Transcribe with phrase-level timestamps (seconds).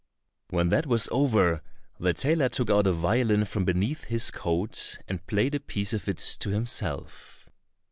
[0.49, 1.61] When that was over,
[1.99, 6.09] the tailor took out a violin from beneath his coat, and played a piece of
[6.09, 7.47] it to himself.